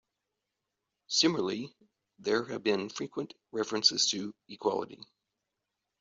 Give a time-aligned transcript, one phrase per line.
[1.09, 1.75] Similarly,
[2.17, 4.99] there have been frequent references to equity.